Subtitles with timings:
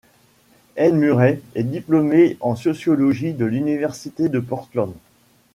[0.77, 4.91] Ed Murray est diplômé en sociologie de l'université de Portland.